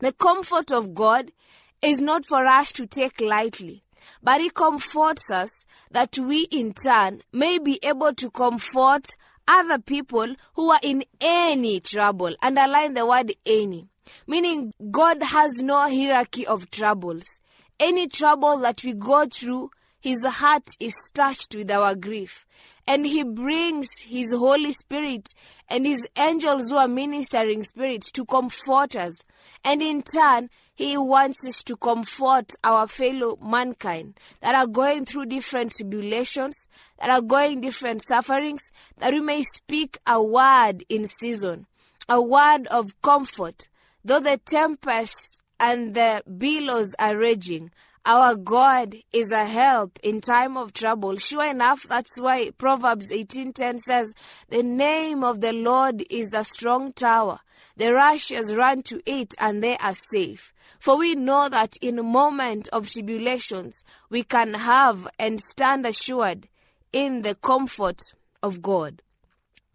The 0.00 0.12
comfort 0.12 0.72
of 0.72 0.94
God 0.94 1.32
is 1.80 2.00
not 2.00 2.24
for 2.24 2.44
us 2.46 2.72
to 2.72 2.86
take 2.86 3.20
lightly, 3.20 3.84
but 4.22 4.40
He 4.40 4.50
comforts 4.50 5.30
us 5.30 5.66
that 5.90 6.18
we 6.18 6.42
in 6.50 6.72
turn 6.72 7.22
may 7.32 7.58
be 7.58 7.78
able 7.82 8.14
to 8.14 8.30
comfort 8.30 9.06
other 9.46 9.78
people 9.78 10.34
who 10.54 10.70
are 10.70 10.80
in 10.82 11.04
any 11.20 11.80
trouble. 11.80 12.34
Underline 12.42 12.94
the 12.94 13.06
word 13.06 13.34
any 13.44 13.88
meaning 14.26 14.72
God 14.90 15.22
has 15.22 15.60
no 15.60 15.80
hierarchy 15.80 16.46
of 16.46 16.70
troubles. 16.70 17.40
Any 17.78 18.08
trouble 18.08 18.58
that 18.58 18.84
we 18.84 18.92
go 18.92 19.26
through, 19.26 19.70
His 20.04 20.22
heart 20.22 20.68
is 20.78 20.94
touched 21.14 21.54
with 21.54 21.70
our 21.70 21.94
grief. 21.94 22.44
And 22.86 23.06
He 23.06 23.22
brings 23.22 23.88
His 24.00 24.34
Holy 24.34 24.72
Spirit 24.72 25.30
and 25.66 25.86
His 25.86 26.06
angels 26.14 26.68
who 26.68 26.76
are 26.76 26.86
ministering 26.86 27.62
spirits 27.62 28.10
to 28.10 28.26
comfort 28.26 28.96
us. 28.96 29.22
And 29.64 29.80
in 29.80 30.02
turn, 30.02 30.50
He 30.74 30.98
wants 30.98 31.38
us 31.48 31.62
to 31.62 31.76
comfort 31.76 32.52
our 32.62 32.86
fellow 32.86 33.38
mankind 33.40 34.20
that 34.42 34.54
are 34.54 34.66
going 34.66 35.06
through 35.06 35.24
different 35.24 35.72
tribulations, 35.72 36.66
that 36.98 37.08
are 37.08 37.22
going 37.22 37.62
different 37.62 38.02
sufferings, 38.04 38.60
that 38.98 39.14
we 39.14 39.20
may 39.20 39.42
speak 39.54 39.96
a 40.06 40.22
word 40.22 40.84
in 40.90 41.06
season, 41.06 41.66
a 42.10 42.20
word 42.20 42.66
of 42.66 43.00
comfort, 43.00 43.68
Though 44.04 44.20
the 44.20 44.36
tempest 44.36 45.40
and 45.58 45.94
the 45.94 46.22
billows 46.36 46.94
are 46.98 47.16
raging, 47.16 47.70
our 48.06 48.34
God 48.34 48.96
is 49.12 49.32
a 49.32 49.46
help 49.46 49.98
in 50.02 50.20
time 50.20 50.56
of 50.56 50.72
trouble. 50.72 51.16
Sure 51.16 51.46
enough, 51.46 51.86
that's 51.88 52.20
why 52.20 52.50
Proverbs 52.50 53.10
18:10 53.10 53.78
says, 53.78 54.14
"The 54.48 54.62
name 54.62 55.24
of 55.24 55.40
the 55.40 55.52
Lord 55.52 56.04
is 56.10 56.34
a 56.34 56.44
strong 56.44 56.92
tower. 56.92 57.40
The 57.76 57.94
righteous 57.94 58.52
run 58.52 58.82
to 58.82 59.00
it 59.06 59.34
and 59.38 59.62
they 59.62 59.78
are 59.78 59.94
safe." 59.94 60.52
For 60.78 60.98
we 60.98 61.14
know 61.14 61.48
that 61.48 61.76
in 61.80 62.04
moment 62.04 62.68
of 62.68 62.88
tribulations, 62.88 63.82
we 64.10 64.22
can 64.22 64.52
have 64.52 65.08
and 65.18 65.40
stand 65.40 65.86
assured 65.86 66.48
in 66.92 67.22
the 67.22 67.34
comfort 67.36 68.00
of 68.42 68.60
God 68.60 69.00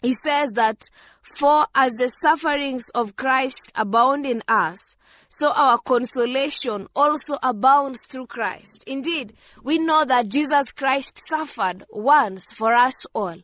he 0.02 0.14
says 0.14 0.52
that 0.54 0.90
for 1.22 1.68
as 1.76 1.92
the 1.94 2.10
sufferings 2.22 2.90
of 2.96 3.16
Christ 3.16 3.72
abound 3.76 4.26
in 4.26 4.42
us, 4.48 4.96
so 5.28 5.52
our 5.52 5.78
consolation 5.80 6.88
also 6.96 7.38
abounds 7.44 8.06
through 8.06 8.28
Christ. 8.28 8.84
Indeed, 8.88 9.34
we 9.62 9.78
know 9.78 10.06
that 10.06 10.30
Jesus 10.30 10.72
Christ 10.72 11.20
suffered 11.28 11.84
once 11.90 12.52
for 12.54 12.74
us 12.74 13.06
all. 13.14 13.38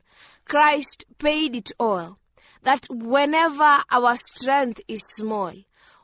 Christ 0.46 1.06
paid 1.20 1.56
it 1.56 1.72
all. 1.80 2.18
That 2.64 2.88
whenever 2.90 3.84
our 3.92 4.16
strength 4.16 4.82
is 4.88 5.04
small, 5.16 5.54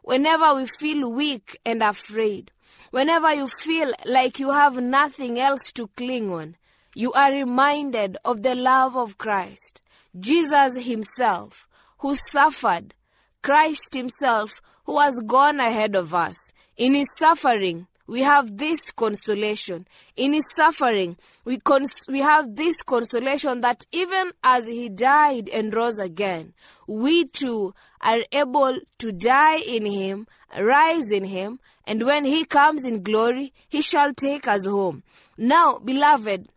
whenever 0.04 0.54
we 0.54 0.68
feel 0.80 1.12
weak 1.12 1.60
and 1.66 1.82
afraid, 1.82 2.52
whenever 2.92 3.34
you 3.34 3.48
feel 3.48 3.94
like 4.06 4.38
you 4.38 4.52
have 4.52 4.78
nothing 4.78 5.40
else 5.40 5.72
to 5.72 5.88
cling 5.98 6.30
on, 6.32 6.58
you 6.94 7.12
are 7.14 7.32
reminded 7.32 8.18
of 8.24 8.44
the 8.44 8.54
love 8.54 8.96
of 8.96 9.18
Christ 9.18 9.82
Jesus 10.20 10.86
himself, 10.86 11.68
who 12.00 12.16
suffered, 12.16 12.94
Christ 13.42 13.94
himself, 13.94 14.62
who 14.86 15.00
has 15.00 15.20
gone 15.26 15.60
ahead 15.60 15.96
of 15.96 16.14
us. 16.14 16.36
In 16.78 16.94
his 16.94 17.08
suffering, 17.18 17.88
we 18.08 18.24
have 18.24 18.58
this 18.58 18.92
consolation. 18.92 19.88
In 20.18 20.34
his 20.34 20.44
suffering, 20.54 21.18
we, 21.46 21.58
cons- 21.60 22.06
we 22.10 22.20
have 22.20 22.56
this 22.56 22.82
consolation 22.84 23.62
that 23.62 23.86
even 23.92 24.32
as 24.44 24.66
he 24.68 24.90
died 24.90 25.48
and 25.48 25.74
rose 25.74 25.98
again, 25.98 26.54
we 26.88 27.26
too 27.26 27.74
are 28.02 28.20
able 28.32 28.80
to 28.98 29.12
die 29.12 29.60
in 29.60 29.86
him, 29.86 30.28
rise 30.60 31.10
in 31.12 31.24
him, 31.24 31.60
and 31.86 32.06
when 32.06 32.26
he 32.26 32.44
comes 32.44 32.86
in 32.86 33.02
glory, 33.02 33.54
he 33.70 33.82
shall 33.82 34.14
take 34.14 34.48
us 34.48 34.66
home. 34.66 35.04
Now, 35.38 35.80
beloved, 35.80 36.50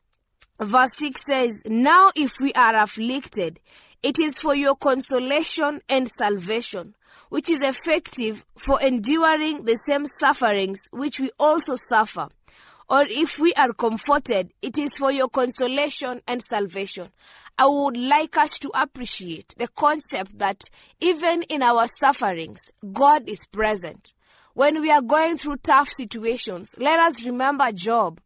Verse 0.61 0.97
6 0.99 1.25
says, 1.25 1.63
Now 1.67 2.11
if 2.15 2.41
we 2.41 2.53
are 2.53 2.77
afflicted, 2.77 3.61
it 4.03 4.19
is 4.19 4.39
for 4.39 4.55
your 4.55 4.77
consolation 4.77 5.81
and 5.89 6.09
salvation, 6.09 6.95
which 7.29 7.49
is 7.49 7.63
effective 7.63 8.45
for 8.57 8.81
enduring 8.81 9.65
the 9.65 9.77
same 9.77 10.07
sufferings 10.07 10.89
which 10.93 11.19
we 11.19 11.31
also 11.39 11.75
suffer. 11.75 12.29
Or 12.89 13.03
if 13.09 13.39
we 13.39 13.53
are 13.55 13.73
comforted, 13.73 14.53
it 14.61 14.79
is 14.79 14.99
for 14.99 15.11
your 15.11 15.29
consolation 15.29 16.21
and 16.29 16.43
salvation. 16.43 17.09
I 17.59 17.67
would 17.67 17.97
like 17.97 18.37
us 18.37 18.59
to 18.61 18.71
appreciate 18.75 19.55
the 19.57 19.69
concept 19.69 20.39
that 20.39 20.61
even 21.01 21.43
in 21.45 21.63
our 21.63 21.87
sufferings, 21.99 22.61
God 22.93 23.29
is 23.29 23.47
present. 23.47 24.13
When 24.55 24.81
we 24.81 24.91
are 24.91 25.03
going 25.03 25.37
through 25.37 25.57
tough 25.59 25.89
situations, 25.89 26.71
let 26.79 27.01
us 27.01 27.25
remember 27.25 27.73
Job. 27.73 28.21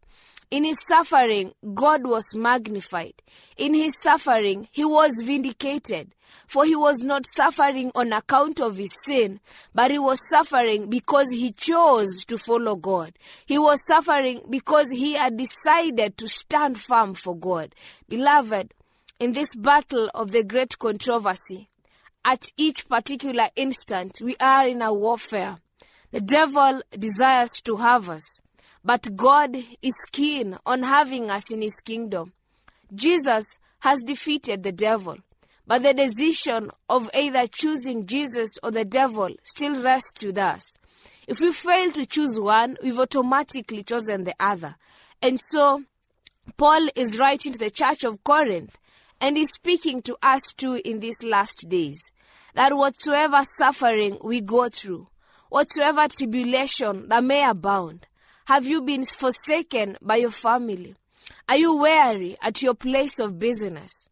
In 0.51 0.63
his 0.63 0.77
suffering, 0.87 1.53
God 1.75 2.07
was 2.07 2.23
magnified. 2.35 3.21
In 3.55 3.75
his 3.75 3.93
suffering, 4.01 4.67
he 4.71 4.83
was 4.83 5.11
vindicated. 5.23 6.15
For 6.47 6.65
he 6.65 6.75
was 6.75 7.01
not 7.01 7.25
suffering 7.35 7.91
on 7.93 8.13
account 8.13 8.59
of 8.59 8.77
his 8.77 8.91
sin, 9.05 9.39
but 9.73 9.91
he 9.91 9.99
was 9.99 10.17
suffering 10.29 10.89
because 10.89 11.29
he 11.29 11.51
chose 11.51 12.25
to 12.25 12.37
follow 12.37 12.75
God. 12.75 13.13
He 13.45 13.59
was 13.59 13.79
suffering 13.87 14.41
because 14.49 14.89
he 14.89 15.13
had 15.13 15.37
decided 15.37 16.17
to 16.17 16.27
stand 16.27 16.79
firm 16.79 17.13
for 17.13 17.35
God. 17.35 17.75
Beloved, 18.07 18.73
in 19.19 19.33
this 19.33 19.55
battle 19.55 20.09
of 20.15 20.31
the 20.31 20.43
great 20.43 20.79
controversy, 20.79 21.69
at 22.25 22.45
each 22.57 22.87
particular 22.87 23.49
instant, 23.55 24.19
we 24.21 24.35
are 24.39 24.67
in 24.67 24.81
a 24.81 24.93
warfare. 24.93 25.57
The 26.11 26.21
devil 26.21 26.81
desires 26.97 27.61
to 27.65 27.75
have 27.77 28.09
us. 28.09 28.39
But 28.83 29.15
God 29.15 29.55
is 29.81 29.95
keen 30.11 30.57
on 30.65 30.83
having 30.83 31.29
us 31.29 31.51
in 31.51 31.61
His 31.61 31.75
kingdom. 31.83 32.33
Jesus 32.93 33.57
has 33.79 34.01
defeated 34.03 34.63
the 34.63 34.71
devil, 34.71 35.17
but 35.67 35.83
the 35.83 35.93
decision 35.93 36.71
of 36.89 37.09
either 37.13 37.47
choosing 37.47 38.05
Jesus 38.05 38.49
or 38.63 38.71
the 38.71 38.85
devil 38.85 39.29
still 39.43 39.81
rests 39.81 40.23
with 40.23 40.37
us. 40.37 40.77
If 41.27 41.39
we 41.39 41.51
fail 41.51 41.91
to 41.91 42.05
choose 42.05 42.39
one, 42.39 42.77
we've 42.81 42.99
automatically 42.99 43.83
chosen 43.83 44.23
the 44.23 44.33
other. 44.39 44.75
And 45.21 45.39
so, 45.39 45.83
Paul 46.57 46.87
is 46.95 47.19
writing 47.19 47.53
to 47.53 47.59
the 47.59 47.69
church 47.69 48.03
of 48.03 48.23
Corinth, 48.23 48.77
and 49.21 49.37
is 49.37 49.51
speaking 49.51 50.01
to 50.03 50.17
us 50.23 50.53
too 50.53 50.81
in 50.83 50.99
these 50.99 51.23
last 51.23 51.65
days 51.67 52.11
that 52.55 52.75
whatsoever 52.75 53.41
suffering 53.57 54.17
we 54.23 54.41
go 54.41 54.69
through, 54.69 55.07
whatsoever 55.49 56.07
tribulation 56.07 57.07
that 57.09 57.23
may 57.23 57.43
abound, 57.47 58.07
have 58.49 58.65
you 58.65 58.81
been 58.81 59.03
forsaken 59.03 59.95
by 60.01 60.15
your 60.15 60.31
family? 60.31 60.95
Are 61.47 61.55
you 61.55 61.75
weary 61.75 62.35
at 62.41 62.63
your 62.63 62.73
place 62.73 63.19
of 63.19 63.37
business? 63.37 64.07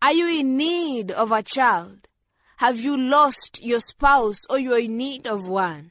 Are 0.00 0.14
you 0.14 0.28
in 0.28 0.56
need 0.56 1.10
of 1.10 1.30
a 1.30 1.42
child? 1.42 2.08
Have 2.56 2.80
you 2.80 2.96
lost 2.96 3.62
your 3.62 3.80
spouse 3.80 4.38
or 4.48 4.58
you 4.58 4.72
are 4.72 4.78
in 4.78 4.96
need 4.96 5.26
of 5.26 5.46
one? 5.46 5.90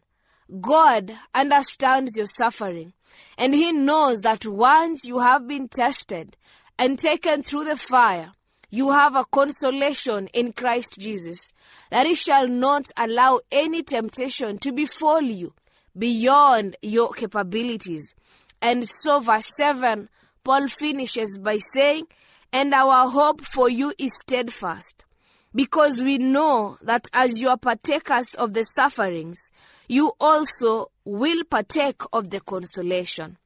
God 0.60 1.16
understands 1.36 2.18
your 2.18 2.26
suffering 2.26 2.94
and 3.38 3.54
He 3.54 3.72
knows 3.72 4.22
that 4.22 4.48
once 4.48 5.06
you 5.06 5.20
have 5.20 5.48
been 5.48 5.68
tested 5.68 6.36
and 6.80 6.98
taken 6.98 7.44
through 7.44 7.66
the 7.66 7.78
fire, 7.78 8.32
you 8.72 8.90
have 8.90 9.16
a 9.16 9.26
consolation 9.26 10.26
in 10.34 10.54
Christ 10.54 10.98
Jesus, 11.00 11.54
that 11.92 12.08
He 12.08 12.16
shall 12.16 12.48
not 12.48 12.86
allow 12.98 13.42
any 13.52 13.84
temptation 13.84 14.58
to 14.58 14.72
befall 14.72 15.22
you 15.22 15.54
beyond 15.98 16.78
your 16.82 17.12
capabilities. 17.14 18.14
And 18.62 18.88
so, 18.88 19.20
verse 19.20 19.52
7, 19.58 20.10
Paul 20.44 20.68
finishes 20.68 21.38
by 21.42 21.58
saying, 21.74 22.08
And 22.54 22.74
our 22.74 23.10
hope 23.10 23.42
for 23.42 23.70
you 23.70 23.94
is 23.98 24.18
steadfast, 24.20 25.06
because 25.54 26.02
we 26.02 26.18
know 26.18 26.78
that 26.82 27.10
as 27.14 27.42
you 27.42 27.50
are 27.50 27.58
partakers 27.58 28.34
of 28.36 28.54
the 28.54 28.64
sufferings, 28.64 29.52
you 29.88 30.14
also 30.20 30.92
will 31.04 31.44
partake 31.44 32.02
of 32.14 32.30
the 32.30 32.40
consolation. 32.40 33.38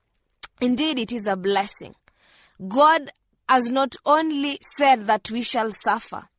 Indeed, 0.61 0.99
it 0.99 1.11
is 1.11 1.27
a 1.27 1.35
blessing. 1.35 1.95
God 2.67 3.11
has 3.49 3.69
not 3.69 3.95
only 4.05 4.59
said 4.77 5.07
that 5.07 5.29
we 5.31 5.41
shall 5.41 5.71
suffer, 5.71 6.29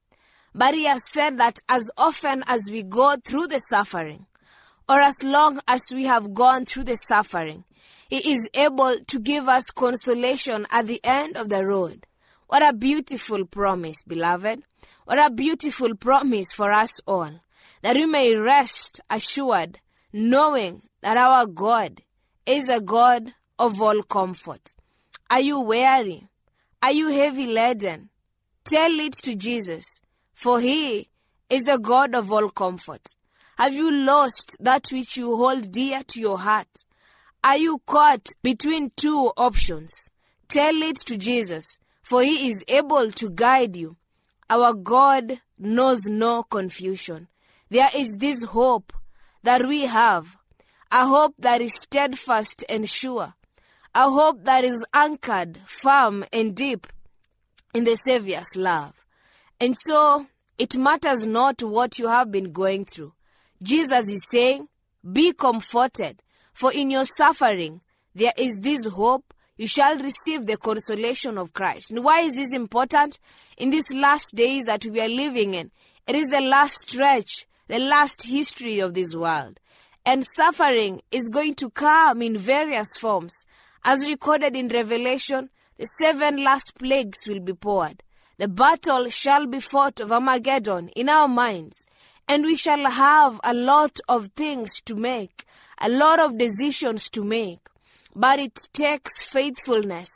but 0.55 0.75
He 0.75 0.85
has 0.85 1.03
said 1.11 1.39
that 1.39 1.59
as 1.69 1.91
often 1.97 2.45
as 2.47 2.69
we 2.71 2.83
go 2.83 3.17
through 3.25 3.49
the 3.49 3.59
suffering, 3.59 4.27
or 4.89 5.01
as 5.01 5.23
long 5.23 5.61
as 5.67 5.83
we 5.93 6.05
have 6.05 6.35
gone 6.35 6.65
through 6.65 6.85
the 6.85 6.97
suffering, 6.97 7.65
He 8.09 8.33
is 8.33 8.49
able 8.55 8.99
to 9.07 9.19
give 9.19 9.49
us 9.49 9.71
consolation 9.71 10.67
at 10.71 10.87
the 10.87 11.01
end 11.05 11.37
of 11.37 11.49
the 11.49 11.67
road. 11.67 12.07
What 12.47 12.67
a 12.67 12.73
beautiful 12.73 13.45
promise, 13.45 14.03
beloved. 14.07 14.63
What 15.05 15.25
a 15.25 15.31
beautiful 15.31 15.95
promise 15.97 16.53
for 16.53 16.73
us 16.73 17.01
all, 17.07 17.41
that 17.83 17.97
we 17.97 18.07
may 18.07 18.35
rest 18.37 19.01
assured, 19.11 19.81
knowing 20.13 20.83
that 21.01 21.17
our 21.17 21.47
God 21.47 22.03
is 22.45 22.69
a 22.69 22.81
God 22.81 23.35
of 23.59 23.81
all 23.83 24.03
comfort. 24.03 24.75
Are 25.29 25.41
you 25.41 25.61
weary? 25.61 26.29
Are 26.83 26.93
you 26.93 27.09
heavy 27.09 27.47
laden? 27.47 28.11
Tell 28.65 28.99
it 29.01 29.15
to 29.25 29.35
Jesus, 29.35 30.01
for 30.35 30.61
He 30.61 31.09
is 31.49 31.65
the 31.65 31.79
God 31.79 32.15
of 32.15 32.33
all 32.33 32.49
comfort. 32.49 33.03
Have 33.59 33.73
you 33.73 33.91
lost 33.91 34.55
that 34.61 34.89
which 34.93 35.17
you 35.17 35.35
hold 35.35 35.73
dear 35.73 36.03
to 36.09 36.21
your 36.21 36.39
heart? 36.39 36.85
Are 37.43 37.57
you 37.57 37.81
caught 37.87 38.29
between 38.43 38.93
two 38.97 39.33
options? 39.35 40.11
Tell 40.47 40.75
it 40.83 40.97
to 41.07 41.17
Jesus, 41.17 41.79
for 42.03 42.23
He 42.23 42.51
is 42.51 42.63
able 42.69 43.11
to 43.13 43.31
guide 43.31 43.75
you. 43.75 43.97
Our 44.51 44.75
God 44.75 45.41
knows 45.59 46.05
no 46.05 46.43
confusion. 46.43 47.29
There 47.71 47.89
is 47.95 48.17
this 48.19 48.45
hope 48.45 48.93
that 49.43 49.67
we 49.67 49.87
have, 49.87 50.37
a 50.93 51.07
hope 51.07 51.35
that 51.39 51.63
is 51.63 51.81
steadfast 51.81 52.63
and 52.69 52.87
sure, 52.87 53.33
a 53.95 54.11
hope 54.11 54.45
that 54.45 54.65
is 54.65 54.85
anchored 54.93 55.57
firm 55.65 56.27
and 56.31 56.55
deep 56.55 56.87
in 57.73 57.85
the 57.85 57.97
Savior's 57.97 58.55
love. 58.55 58.93
And 59.59 59.75
so 59.79 60.27
it 60.59 60.77
matters 60.77 61.27
not 61.27 61.63
what 61.63 61.99
you 61.99 62.09
have 62.09 62.31
been 62.31 62.53
going 62.53 62.85
through. 62.85 63.15
Jesus 63.63 64.09
is 64.09 64.27
saying, 64.31 64.69
Be 65.11 65.33
comforted, 65.33 66.23
for 66.53 66.73
in 66.73 66.91
your 66.91 67.05
suffering 67.05 67.81
there 68.15 68.35
is 68.37 68.59
this 68.61 68.87
hope 68.87 69.35
you 69.57 69.67
shall 69.67 69.99
receive 69.99 70.47
the 70.47 70.57
consolation 70.57 71.39
of 71.39 71.53
Christ. 71.53 71.91
And 71.91 72.05
why 72.05 72.21
is 72.21 72.37
this 72.37 72.53
important? 72.53 73.19
In 73.57 73.71
these 73.71 73.93
last 73.95 74.35
days 74.35 74.65
that 74.67 74.85
we 74.85 75.01
are 75.01 75.09
living 75.09 75.55
in, 75.55 75.71
it 76.07 76.15
is 76.15 76.27
the 76.29 76.41
last 76.41 76.89
stretch, 76.89 77.47
the 77.69 77.79
last 77.79 78.25
history 78.25 78.81
of 78.81 78.95
this 78.95 79.17
world. 79.17 79.59
And 80.05 80.25
suffering 80.37 81.01
is 81.11 81.29
going 81.29 81.55
to 81.57 81.71
come 81.71 82.23
in 82.23 82.37
various 82.37 82.99
forms. 82.99 83.33
As 83.83 84.09
recorded 84.09 84.55
in 84.55 84.69
Revelation, 84.69 85.51
the 85.79 85.87
seven 86.01 86.45
last 86.45 86.75
plagues 86.79 87.27
will 87.27 87.41
be 87.41 87.55
poured. 87.55 88.03
The 88.39 88.49
battle 88.49 89.09
shall 89.09 89.47
be 89.47 89.61
fought 89.61 90.01
of 90.01 90.13
Armageddon 90.13 90.91
in 90.91 91.09
our 91.09 91.27
minds, 91.27 91.87
and 92.29 92.45
we 92.45 92.57
shall 92.57 92.91
have 92.91 93.41
a 93.45 93.55
lot 93.55 94.01
of 94.09 94.29
things 94.29 94.81
to 94.83 94.95
make, 94.95 95.45
a 95.81 95.89
lot 95.89 96.19
of 96.19 96.39
decisions 96.39 97.09
to 97.11 97.23
make. 97.23 97.69
But 98.15 98.39
it 98.39 98.59
takes 98.73 99.23
faithfulness 99.23 100.09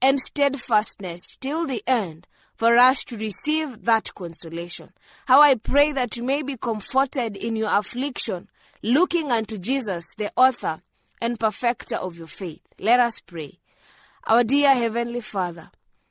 and 0.00 0.20
steadfastness 0.20 1.36
till 1.40 1.66
the 1.66 1.82
end 1.86 2.26
for 2.54 2.76
us 2.76 3.04
to 3.04 3.16
receive 3.16 3.84
that 3.84 4.14
consolation. 4.14 4.90
How 5.26 5.40
I 5.40 5.56
pray 5.56 5.92
that 5.92 6.16
you 6.16 6.22
may 6.22 6.42
be 6.42 6.56
comforted 6.56 7.36
in 7.36 7.56
your 7.56 7.70
affliction, 7.70 8.48
looking 8.82 9.30
unto 9.30 9.58
Jesus, 9.58 10.04
the 10.16 10.32
author 10.36 10.80
and 11.20 11.38
perfecter 11.38 11.96
of 11.96 12.16
your 12.16 12.26
faith. 12.26 12.62
Let 12.78 13.00
us 13.00 13.20
pray. 13.20 13.58
Our 14.24 14.44
dear 14.44 14.74
Heavenly 14.74 15.20
Father, 15.20 15.70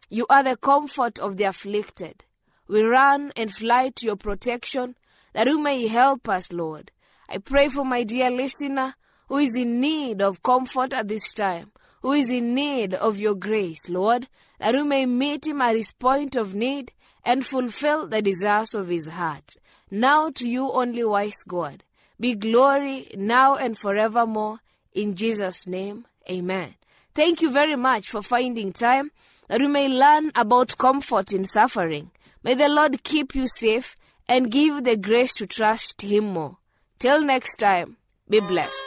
you 0.10 0.26
are 0.30 0.44
the 0.44 0.58
comfort 0.58 1.20
of 1.20 1.38
the 1.38 1.46
afflicted. 1.46 2.24
We 2.68 2.82
run 2.82 3.32
and 3.36 3.54
fly 3.54 3.92
to 3.96 4.06
your 4.06 4.16
protection 4.16 4.96
that 5.38 5.46
you 5.46 5.60
may 5.60 5.86
help 5.86 6.28
us, 6.30 6.52
Lord. 6.52 6.90
I 7.30 7.38
pray 7.38 7.68
for 7.68 7.86
my 7.86 8.02
dear 8.02 8.32
listener 8.32 8.96
who 9.28 9.38
is 9.38 9.56
in 9.56 9.80
need 9.80 10.20
of 10.20 10.42
comfort 10.42 10.94
at 10.94 11.10
this 11.10 11.32
time, 11.32 11.72
who 12.02 12.14
is 12.14 12.32
in 12.32 12.56
need 12.56 12.96
of 12.96 13.20
your 13.20 13.36
grace, 13.36 13.88
Lord, 13.88 14.30
that 14.58 14.74
you 14.74 14.84
may 14.84 15.06
meet 15.06 15.46
him 15.46 15.62
at 15.62 15.76
his 15.76 15.92
point 15.92 16.36
of 16.36 16.56
need 16.56 16.92
and 17.24 17.46
fulfill 17.46 18.08
the 18.08 18.24
desires 18.24 18.74
of 18.74 18.88
his 18.88 19.10
heart. 19.10 19.52
Now 19.92 20.32
to 20.32 20.50
you 20.50 20.72
only 20.72 21.04
wise 21.04 21.44
God, 21.48 21.84
be 22.20 22.34
glory 22.34 23.12
now 23.16 23.58
and 23.58 23.78
forevermore. 23.78 24.62
In 24.94 25.14
Jesus' 25.14 25.68
name, 25.68 26.08
amen. 26.28 26.74
Thank 27.14 27.44
you 27.44 27.52
very 27.52 27.76
much 27.76 28.10
for 28.10 28.24
finding 28.24 28.74
time 28.74 29.12
that 29.50 29.62
we 29.62 29.68
may 29.68 29.88
learn 29.88 30.32
about 30.34 30.80
comfort 30.80 31.32
in 31.32 31.46
suffering. 31.46 32.10
May 32.42 32.56
the 32.56 32.70
Lord 32.70 33.04
keep 33.04 33.36
you 33.36 33.46
safe 33.46 33.96
and 34.30 34.52
give 34.52 34.84
the 34.84 34.98
grace 34.98 35.34
to 35.36 35.48
trust 35.48 36.02
Him 36.02 36.34
more. 36.34 36.58
Till 37.00 37.24
next 37.24 37.58
time, 37.58 37.98
be 38.30 38.40
blessed. 38.40 38.82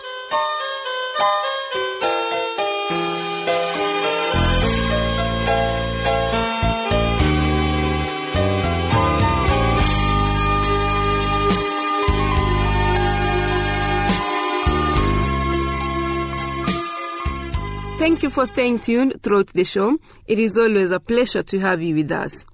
Thank 18.00 18.22
you 18.22 18.30
for 18.30 18.46
staying 18.46 18.78
tuned 18.78 19.22
throughout 19.22 19.48
the 19.48 19.62
show. 19.62 19.98
It 20.26 20.38
is 20.38 20.56
always 20.56 20.90
a 20.90 20.98
pleasure 20.98 21.42
to 21.42 21.58
have 21.60 21.82
you 21.82 21.94
with 21.94 22.10
us. 22.10 22.46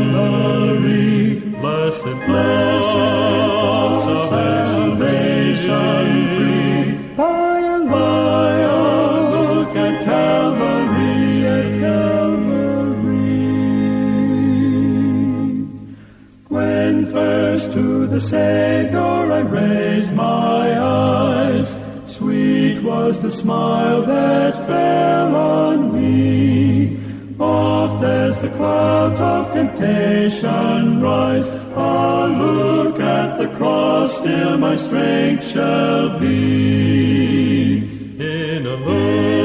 Calvary, 0.07 1.41
blessed, 1.63 2.05
blessed 2.27 2.97
thoughts 3.63 4.07
of 4.07 4.21
salvation 4.29 6.13
free. 6.37 6.83
By 7.17 7.59
and 7.61 7.89
by, 7.89 8.51
I 8.65 9.31
look 9.31 9.75
at 9.77 10.05
Calvary, 10.05 11.47
at 11.47 11.71
Calvary. 11.81 13.39
When 16.49 17.07
first 17.11 17.73
to 17.73 18.07
the 18.07 18.21
Savior 18.21 18.99
I 18.99 19.41
raised 19.41 20.13
my 20.13 20.79
eyes, 20.79 21.75
sweet 22.07 22.83
was 22.83 23.21
the 23.21 23.31
smile 23.31 24.03
that 24.03 24.55
fell 24.67 25.35
on 25.35 25.95
me. 25.95 27.06
Oft 27.39 28.03
as 28.03 28.41
the 28.41 28.49
clouds 28.49 29.21
of 29.21 29.53
temptation 29.53 31.03
rise, 31.03 31.49
I'll 31.77 32.31
look 32.31 32.99
at 32.99 33.39
the 33.39 33.49
cross 33.57 33.87
Still, 34.07 34.57
my 34.57 34.77
strength 34.77 35.47
shall 35.47 36.19
be. 36.19 37.79
In 38.19 38.67
a 38.67 38.77
moment. 38.77 39.36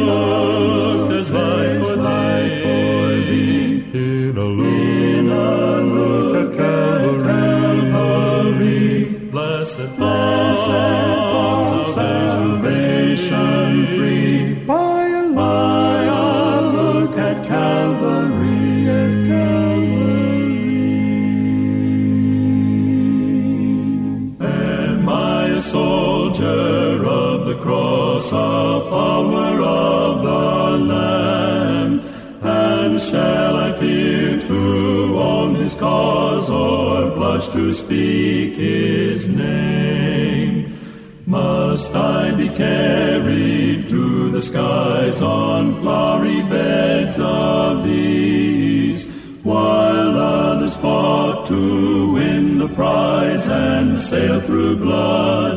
to 37.54 37.74
speak 37.74 38.56
his 38.56 39.28
name? 39.28 40.78
Must 41.26 41.94
I 41.94 42.34
be 42.36 42.48
carried 42.50 43.88
to 43.90 44.30
the 44.30 44.42
skies 44.42 45.22
on 45.22 45.82
flowery 45.82 46.44
beds 46.44 47.18
of 47.20 47.84
these, 47.84 49.08
while 49.44 50.18
others 50.18 50.76
fought 50.78 51.46
to 51.48 52.14
win 52.14 52.58
the 52.58 52.70
prize 52.70 53.48
and 53.48 54.00
sail 54.00 54.40
through 54.42 54.78
blood? 54.78 55.51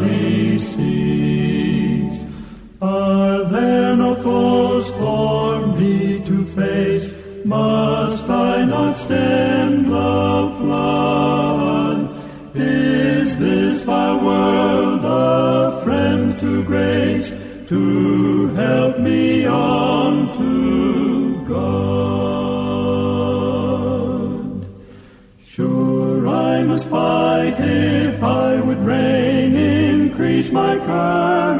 my 30.54 30.78
crown. 30.78 31.53